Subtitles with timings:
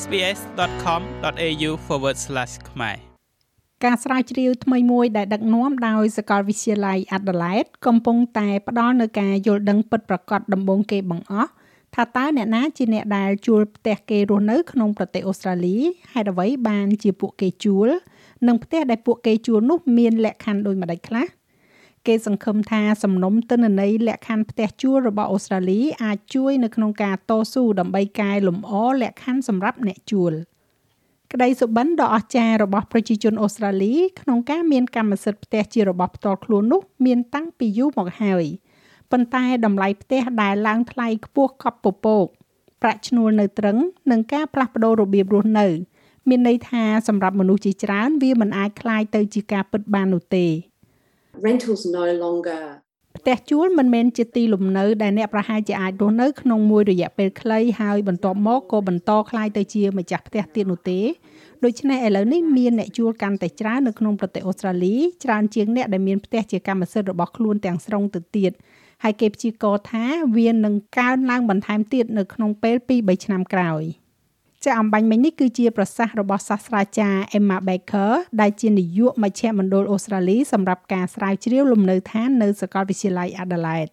[0.00, 1.70] sbs.com.au/
[2.70, 2.96] ខ្មែរ
[3.84, 11.50] ការស្រាវជ្រាវថ្មីមួយដែលដឹកនាំដោយសាកលវិទ្យាល័យ Adelaide កំពុងតែផ្ដល់នូវការយល់ដឹងពិតប្រាកដដំបូងគេបង្អស់
[11.94, 15.76] ថាតើអ្នកណាជាអ្នកដែលជួលផ្ទះគេរស់នៅក្នុងប្រទេសអូស្ត្រាលី
[16.12, 17.88] ហេតុអ្វីបានជាពួកគេជួល
[18.46, 21.26] និងផ្ទះដែលពួកគេជួលនោះមានលក្ខខណ្ឌដូចម្តេចខ្លះ
[22.07, 30.33] គេសង្ឃឹមថាសំណុំទិន្នន័យលក្ខខណ្ឌផ្ទះជួលរបស់អូស្ត្រាលីអាចជួយនៅក្នុងការតស៊ូដើម្បីកែលម្អលក្ខខណ្ឌសម្រាប់អ្នកជួល
[31.33, 38.45] ក្តីសុបិនដ៏អស្ចារ្យរបស់ប្រជាជនអូស្ត្រាលីក្នុងការមានកម្មសិទ្ធិផ្ទះជារបស់ផ្ទាល់ខ្លួននោះមានតាំងពីយូរមកហើយ
[39.11, 42.25] ប៉ុន្តែតម្លៃផ្ទះដែលឡើងថ្លៃខ្ពស់កប់ពពក
[42.81, 43.77] ប្រាក់ឈ្នួលនៅត្រឹង
[44.11, 45.67] និងការផ្លាស់ប្ដូររបៀបរស់នៅ
[46.29, 50.45] មានន័យថាសម្រាប់មនុស្សជាច្រើនវាមិនអាចคล้ายទៅជាការពិតបាននោះទេ
[51.45, 52.63] rentals no longer
[53.17, 60.99] ផ្ទះជួលមិនមែនជាទីលំនៅដែលអ្នកប្រហែលជាអាចរស់នៅក្នុងមួយរយៈពេលខ្លីហើយបន្ទាប់មកក៏បន្តคล้ายទៅជាម្ចាស់ផ្ទះទៀតនោះទេ
[61.63, 68.51] ដូច្នេះឥឡូវនេះមានអ្នកជួលកាន់តែច្រើននៅក្នុងប្រទេសអូស្ត្រាលីច្រើនជាងអ្នកដែលមានផ្ទះជាកម្មសិទ្ធិរបស់ខ្លួនទាំងស្រុងទៅទៀត
[69.03, 70.05] ហើយគេព្យាករណ៍ថា
[70.37, 73.83] វានឹងកើនឡើងបន្ថែមទៀតនៅក្នុងពេល2-3ឆ្នាំក្រោយ។
[74.64, 78.10] ចាអំបញ្ញមិញនេះគឺជាប្រសាសន៍របស់សាស្ត្រាចារ្យ Emma Baker
[78.40, 83.92] ដែលជានាយកមជ្ឈមណ្ឌលអូស្ត្រាលីសម្រាប់ការស្រាវជ្រាវលំនៅឋាននៅសាកលវិទ្យាល័យ Adelaide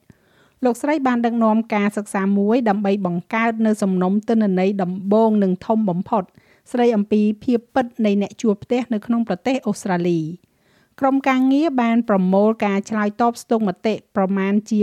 [0.64, 6.24] លោកស្រីបានដឹកនាំការសិក្សាមួយដើម្បីបង្កើតនៅសំណុំទិន្នន័យដំបូងនិងធំបំផុត
[6.72, 10.20] ស្ដីអំពីភាពពិតនៃអ្នកជួលផ្ទះនៅក្នុងប្រទេសអូស្ត្រាលី
[11.00, 14.80] ក្រុមការងារបានប្រមូលការឆ្លើយតបស្ទង់មតិប្រមាណជា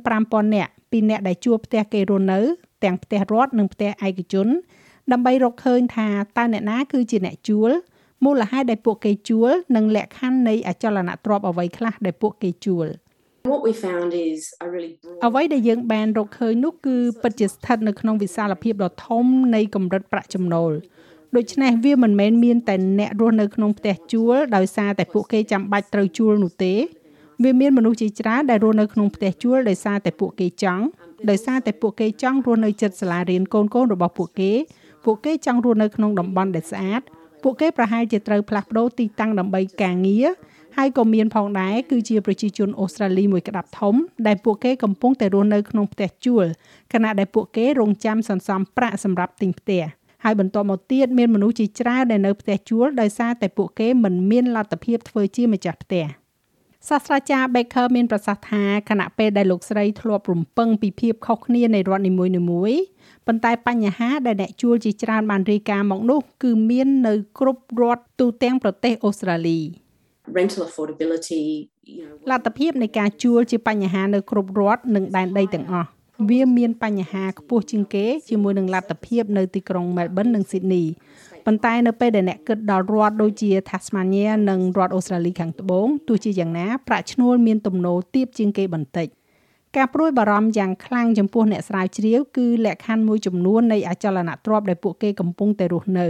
[0.00, 2.40] 15000នាក់ពីអ្នកដែលជួលផ្ទះគេរស់នៅ
[2.84, 4.48] ទាំងផ្ទះរដ្ឋនិងផ្ទះឯកជន
[5.12, 7.70] ដើម្បីរកឃើញថាតើអ្នកណាគឺជាអ្នកជួល
[8.24, 12.86] មូលហេតុដែលពួកគេជួលនិងលក្ខខណ្ឌនៃអចលនទ្រព្យអ្វីខ្លះដែលពួកគេជួល
[13.50, 14.92] what we found is a really
[15.26, 20.72] អ្វីដែលយើងបានរកឃើញនោះគឺពិតជាស្ថិតនៅក្នុងវិសាលភាពដ៏ធំនៃកម្រិតប្រាក់ចំណូល
[21.36, 26.74] ដូច្នេះវាមិនមែនមានតែអ្នករស់នៅក្នុងផ្ទះជួលដោយសារតែពួកគេចាំបាច់ត្រូវជួលនោះទេ
[27.42, 30.84] វាមានមនុស្សជាច្រើនដែលរស់នៅក្នុងផ្ទះជួលដោយសារតែពួកគេចង់
[31.30, 34.52] ដោយសារតែពួកគេចង់រស់នៅជិតសាលារៀនកូនកូនរបស់ពួកគេ
[35.04, 37.02] ពួកគេចង់រស់នៅក្នុងតំបន់ដែលស្អាត
[37.42, 40.26] ពួកគេប្រហែលជាត្រូវផ្លាស់ប្ដូរទីតាំងដើម្បីការងារ
[40.76, 43.94] ហើយក៏មានផងដែរគឺជាប្រជាជនអូស្ត្រាលីមួយក្តាប់ធំ
[44.26, 46.46] ដែលពួកគេកំពុងតែរស់នៅក្នុងផ្ទះជួល
[46.92, 49.82] ខណៈដែលពួកគេរងចាំសន្សំប្រាក់សម្រាប់ទិញផ្ទះ
[50.24, 56.04] ហើយបន្ទាប់មកទៀតមានមនុស្សជាច្រើនដែលនៅផ្ទះជួលដោយសារតែពួកគេមិនមានលទ្ធភាពធ្វើជាម្ចាស់ផ្ទះ
[56.88, 62.80] សាស្ត្រាចារ្យ Baker មានប្រសាសន៍ថាខណៈពេលដែលលោកស្រីធ្លាប់រំពឹងពីភាពខុសគ្នានៃរដ្ឋនីមួយៗ
[63.26, 69.60] ប៉ុន្តែបញ្ហាដែលអ្នកជួលជាច្រើនបានរាយការណ៍មកនោះ គឺមាននៅគ្រប់រដ្ឋទូទាំងប្រទេសអូស្ត្រាលី
[70.38, 71.42] rental affordability
[71.96, 75.88] you know លទ្ធភាពនៃការជួលជាបញ្ហានៅគ្រប់រដ្ឋនិងដែនដីទាំងអស់
[76.30, 80.86] វាមានបញ្ហាខ្ពស់ជាងគេជាមួយនឹងលទ្ធភាពនៅទីក្រុង Melbourne និង Sydney
[81.46, 89.08] ប៉ុន្តែនៅពេលដែលអ្នកគិតដល់រដ្ឋដូចជា Tasmania និងរដ្ឋអូស្ត្រាលីខាងត្បូងទោះជាយ៉ាងណាប្រាក់ឈ្នួលមានទំនោរទាបជាងគេបន្តិច។
[89.76, 96.08] ការព្រួយបារម្ភយ៉ាងខ្លាំងចំពោះអ្នកស្រាវជ្រាវគឺលក្ខខណ្ឌមួយចំនួននៃអចលនទ្រព្យដែលពួកគេកំពុងតែរស់នៅ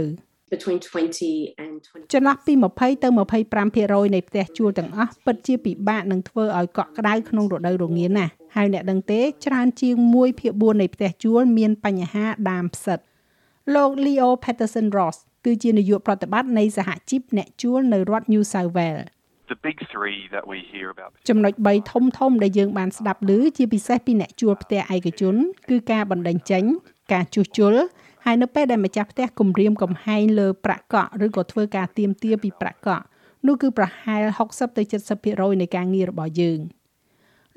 [0.53, 3.07] between 20 and 20ចន្លោះពី20ទៅ
[3.55, 12.99] 25%នៃផ្ទះជួលទាំងអស់ពិតជាពិបាកនឹងធ្វើឲ្យកក់ក្ដៅក្នុងរដូវរងាណាស់ហើយអ្នកដឹងទេច្រើនជាង1ភាគ4នៃផ្ទះជួលមានបញ្ហាដាមផ្សិត
[13.71, 19.05] លោក Leo Patterson Ross គឺជានាយកប្រតិបត្តិនៃសហជីពអ្នកជួលនៅរដ្ឋ New South Wales
[19.51, 25.35] the big 3 that we hear about ចំណុច3ធំធំដែលយើងបានស្ដាប់ឮជាពិសេសពីអ្នកជួលផ្ទះឯកជន
[25.69, 26.63] គឺការបណ្តេញចេញ
[27.13, 27.73] ការជួសជុល
[28.25, 33.03] ហើយនៅពេលដែលម្ចាស់ផ្ទះគម្រាមកំហែងលើប្រាក់កក់ឬក៏ធ្វើការទៀមទាពីប្រាក់កក់
[33.47, 34.83] នោះគឺប្រហែល60ទៅ
[35.23, 36.59] 70%នៃការងាររបស់យើង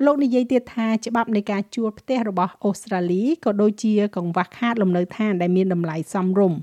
[0.05, 6.59] លោកនិយាយទៀតថាច្បាប់នៃការជួលផ្ទះរបស់អូស្ត្រាលីក៏ដូចជាកង្វះខាតលំនៅឋានដែលមានតម្លៃសមរម្យ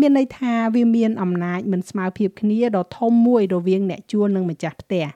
[0.00, 5.06] មានន័យថាវាមានអំណាចមិនស្មើភាពគ្នាដ៏ធំមួយរវាងអ្នកជួលនិងម្ចាស់ផ្ទះ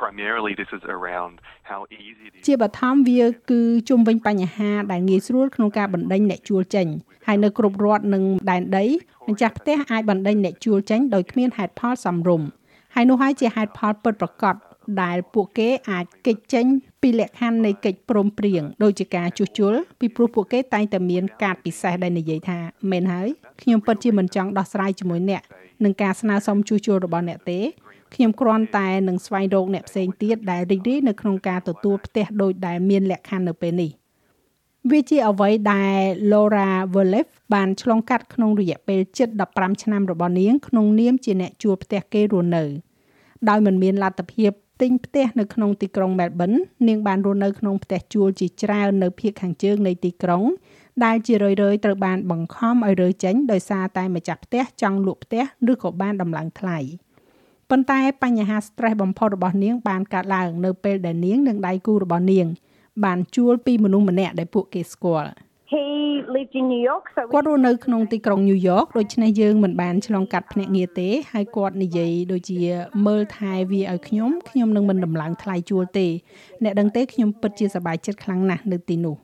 [0.00, 1.34] primarily this is around
[1.70, 6.86] how easy it is ជាបឋមវាគឺជុំវិញបញ្ហាដែលងាយស្រួលក្នុងការបណ្ដេញអ្នកជួលចេញ
[7.26, 8.84] ហើយនៅគ្រប់រដ្ឋនិងដែនដី
[9.30, 12.48] ម្ចាស់ផ្ទះអាចបណ្ដេញអ្នកជួលចេញដោយគ្មានហេតុផលសមរម្យ
[12.94, 14.56] ហើយនោះហើយជាហេតុផលពិតប្រាកដ
[15.02, 16.66] ដែលពួកគេអាចគេចចេញ
[17.02, 22.58] ពីលក្ខខណ្ឌនៃកិច្ចព្រមព្រៀងដូចជាការជួសជុលពីព្រោះពួកគេតែងតែមានកាតពិសេសដែលនិយាយថា
[22.90, 23.28] មែនហើយ
[23.62, 25.42] ខ្ញុំពិតជាមិនចង់ដោះស្រាយជាមួយអ្នក
[25.84, 27.60] នឹងការស្នើសុំជួសជុលរបស់អ្នកទេ
[28.14, 33.90] ខ្ញុំគ្រាន់តែនឹងស្វែងរកអ្នកផ្សេងទៀតដែលរីករាយនៅក្នុងការទទួលផ្ទះដូចដែលមានលក្ខខណ្ឌនៅពេលនេះ
[34.90, 35.98] វាជាអ្វីដែល
[36.30, 42.64] Laura Verleff បានឆ្លងកាត់ក្នុងរយៈពេលជិត15ឆ្នាំរបស់នាងក្នុងនាមជាអ្នកជួលផ្ទះគេរស់នៅ
[43.48, 44.50] ដោយមិនមានលទ្ធភាព
[44.82, 46.58] ទិញផ្ទះនៅក្នុងទីក្រុង Melbourne
[46.88, 50.44] នាងបានរស់នៅក្នុងផ្ទះជួលជាច្រើននៅភាគខាងជើងនៃទីក្រុង
[51.04, 56.78] ដែលជារឿយៗត្រូវបានបង្ខំឲ្យរើចេញដោយសារតែម្ចាស់ផ្ទះចង់លក់ផ្ទះឬក៏បានដំឡើងថ្លៃ
[57.70, 62.46] ប៉ុន្តែបញ្ហា stress បំផុតរបស់នាងបានកើតឡើងនៅពេលដែលនាងនិងដៃគូរបស់នាង
[63.04, 65.30] បានជួលពីមនុស្សម្នាក់ដែលពួកគេស្គាល់
[65.72, 72.60] He lived in New York, so we គាត់រស់នៅក្នុងទីក្រុងញូវយ៉កដូច្នេះយើងមិនបានឆ្លងកាត់ភ្នាក់ងារទេហើយគាត់និយាយដូចជា
[73.06, 76.06] មើលថែវាឲ្យខ្ញុំខ្ញុំនឹងមិនដំឡើងថ្លៃជួលទេ
[76.62, 79.16] អ្នកដឹងទេខ្ញុំពិតជាសប្បាយចិត្តខ្លាំងណាស់នៅទីនោះ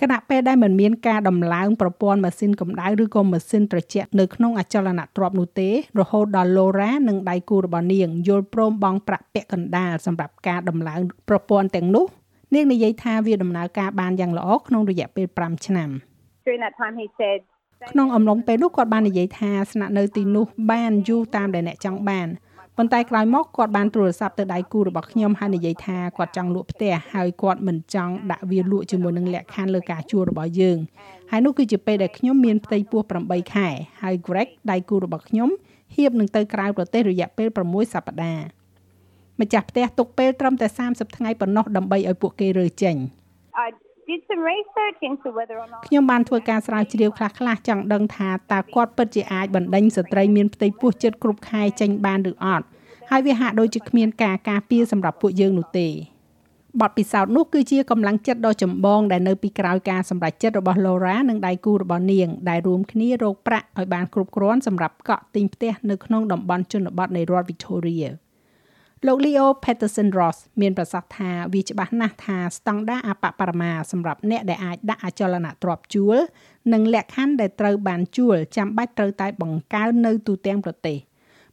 [0.00, 5.68] គណៈពេលដែលមិនមានការដំឡើងប្រព័ន្ធម៉ាស៊ីនកម្ដៅឬក៏ម៉ាស៊ីនត្រជាក់នៅក្នុងអចលនទ្រព្យនោះទេ
[6.00, 12.06] រហូតដល់ Laura និងដៃគូរបស់នាងយល់ព្រមបង់ប្រាក់ពាក់កណ្ដាលសម្រាប់ការដំឡើងប្រព័ន្ធទាំងនោះ
[12.54, 15.90] នាងនិយាយថាវាដំណើរការបានយ៉ាងល្អក្នុងរយៈពេល5ឆ្នាំ
[16.46, 17.38] during that time he said,
[17.90, 22.28] ក្នុងអំឡុងពេលនោះគាត់បាននិយាយថាស្នាក់នៅទីនោះបានយូរតាមដែលអ្នកចង់បាន
[22.76, 30.78] ប៉ុន្តែក្រោយមកគាត់បានទូរស័ព្ទទៅដៃគូរបស់ខ្ញុំហើយនិយាយថាគាត់ចង់លក់ផ្ទះហើយគាត់មិនចង់ដាក់វាលក់ជាមួយនឹងលក្ខខណ្ឌលើការជួលរបស់យើង
[31.30, 33.68] ហើយនោះគឺជាពេលដែលខ្ញុំមានផ្ទៃពោះ8ខែ
[34.02, 35.48] ហើយ Greg ដៃគូរបស់ខ្ញុំ
[35.94, 38.57] ហៀបនឹងទៅក្រៅប្រទេសរយៈពេល6សប្តាហ៍
[39.40, 42.96] ម្ចាស់ផ្ទះទុកពេលត្រឹមតែ30ថ្ងៃប៉ុណ្ណោះដើម្បីឲ្យពួកគេរើចេញ
[43.66, 43.68] I
[44.08, 52.66] did some research into whether or not ខ្ញុំបានធ្វើការស្រាវជ្រាវខ្លះៗចង់ដឹងថាតើគាត់ពិតជាអាចបណ្ដេញស្ត្រីមានផ្ទៃពោះជិតគ្រប់ខែចេញបានឬអត់
[53.10, 55.88] ហើយវាហាក់ដូចជាគ្មានការការពារសម្រាប់ពួកយើងនោះទេ
[56.80, 68.08] បទពិសោធន៍នោះគឺជាកម្លាំងចិត្តដ៏ចម្បងដែលនៅពីក្រោយការសម្រេចចិត្តរបស់ Laura និងដៃគូរបស់នាងដែលរួមគ្នារកប្រាក់ឲ្យបានគ្រប់គ្រាន់សម្រាប់កក់ទិញផ្ទះនៅក្នុងតំបន់ជនបទនៃរដ្ឋ Victoria
[69.06, 76.16] លោក Leo Patterson Ross មានប្រសាសន៍ថាវាច្បាស់ណាស់ថាស្តង់ដារអបបរមាសម្រាប់អ្នកដែលអាចដាក់អចលនទ្រព្យជួល
[76.72, 80.98] និងលក្ខខណ្ឌដែលត្រូវបានជួលចាំបាច់ត្រូវតែបង្កើននៅទូទាំងប្រទេស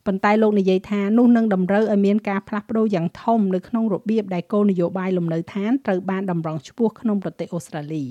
[0.05, 8.05] ប៉ុន្តែលោកនិយាយថានោះនឹងតម្រូវឲ្យមានការផ្លាស់ប្ដូរយ៉ាងធំនៅក្នុងរបៀបដែលគោលនយោបាយលំនៅឋានត្រូវបានតម្រង់ឆ្ពោះក្នុងប្រទេសអូស្ត្រាលី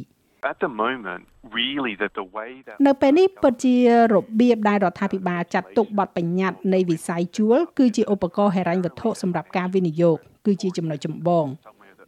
[0.51, 1.23] At the moment,
[1.59, 3.77] really, that the way that នៅពេលនេះពិតជា
[4.15, 11.47] របៀបដែលរដ្ឋាភិបាលចាត់ទុកបទបញ្ញត្តិនៃវិស័យជួលគឺជាឧបករណ៍ហិរញ្ញវត្ថុសម្រាប់ការវិនិយោគគឺជាចំណុចចម្បង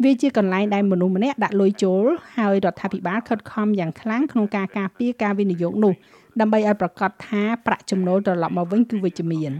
[0.04, 2.04] វាជាកន្លែងដែលមនុស្សម្នាក់ដាក់លុយចូល
[2.36, 5.92] ហើយរដ្ឋាភិបាលខិតខំយ៉ាងខ្លាំងក្នុងការការពារការវិនិយោគនោះ
[6.40, 9.52] ដើម្បីឲ្យប្រកាសថាប្រាក់ចំណូលត្រឡប់មកវិញគឺវិជ្ជមាន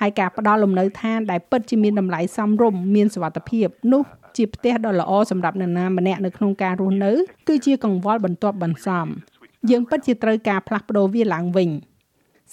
[0.00, 4.02] ហើយការផ្ដល់លំនៅឋានដែលពិតជាមានតម្លៃសមរម្យមានសុវត្ថិភាពនោះ
[4.36, 7.12] ជាផ្ទះដ៏ល្អសម្រាប់នរណាម្នាក់នៅក្នុងការរស់នៅ
[7.48, 9.06] គឺជាកង្វល់បន្ទាប់បន្សំ
[9.70, 11.70] យើងពិតជាត្រូវការផ្លាស់ប្ដូរវាឡើងវិញ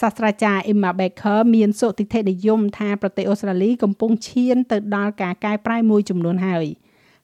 [0.02, 6.66] សាស្ត្រាចារ្យ Emma Baker មានសុតិធិនិយមថាប្រទេសអូស្ត្រាលីកំពុងឈានទៅដល់ការកែប្រែមួយចំនួនហើយ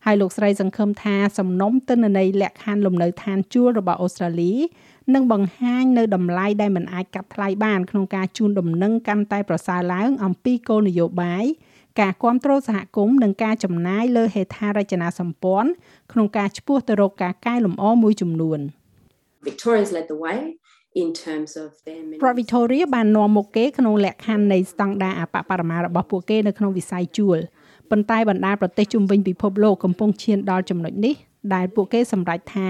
[0.06, 4.54] ហើយលោកស្រីសង្ឃឹមថាសំណុំទិន្នន័យលក្ខខណ្ឌលំនៅឋានជួលរបស់អូស្ត្រាលី
[5.14, 11.46] នឹងបង្ហាញនៅតម្លៃដែលមិនអាចកាត់ថ្លៃបានក្នុងការជូនដំណឹងកាន់តែប្រសើរឡើងអំពីគោលនយោបាយ
[12.00, 15.70] ការគ្រប់គ្រងសហគមន៍និងការចំណាយលើហេដ្ឋារចនាសម្ព័ន្ធ
[16.12, 18.60] ក្នុងការឆ្ពោះទៅរកការកែលម្អមួយចំនួន
[19.48, 20.40] Victoria's led the way
[21.02, 27.40] in terms of their រដ្ឋ Victoria បាននាំមុខគេក្នុងលក្ខខណ្ឌនៃស្តង់ដារអបបរមារបស់ពួកគេនៅក្នុងវិស័យជួល
[27.90, 31.16] ប៉ុន្តែបណ្ដាប្រទេសជុំវិញពិភពលោកកំពុងឈានដល់ចំណុចនេះ
[31.54, 32.70] ដែលពួកគេសម្រេចថា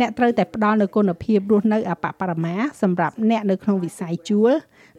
[0.00, 4.52] អ្នកត្រូវតែផ្ដល់នូវគុណភាពរស់នៅអបបរមាសម្រាប់អ្នកនៅក្នុងវិស័យជួល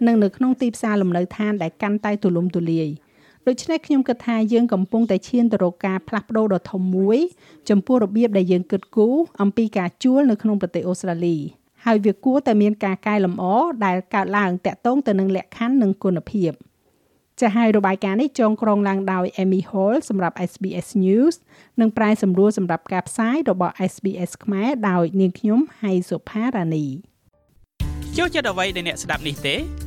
[0.07, 2.89] និងនៅក្នុងទីផ្សារលំនៅឋានដែលកាន់តែទូលំទូលាយ
[3.48, 7.20] ដូច្នេះខ្ញុំគិតថាយើងកំពុងតែឈានទៅរកការផ្លាស់ប្ដូរដ៏ធំមួយ
[7.70, 11.38] ចំពោះរបៀបដែលយើងគិតគូរអំពីការជួលនៅក្នុងប្រទេសអូស្ត្រាលី
[11.86, 13.46] ហើយវាគួរតែមានការកែលម្អ
[13.86, 16.51] ដែលកើតឡើងតាក់ទងទៅនឹងលក្ខខណ្ឌនិងគុណភាព
[17.39, 21.36] ចាស់ហើយរបាយការណ៍នេះចងក្រងឡើងដោយ Emmy Hall សម្រាប់ SBS News
[21.80, 26.86] និងប្រាយសម្រួលសម្រាប់ការផ្សាយរបស់ SBS ខ្មែរដោយនាងខ្ញុំហៃសុផារ៉ានី
[28.18, 29.87] ចូលចិត្តអ្វីដែលអ្នកស្ដាប់នេះទេ